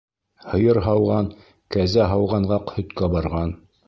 [0.51, 1.29] Һыйыр һауған
[1.75, 3.53] кәзә һауғанға һөткә барған.